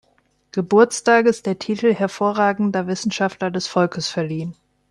[0.51, 4.55] Geburtstages der Titel Hervorragender Wissenschaftler des Volkes verliehen.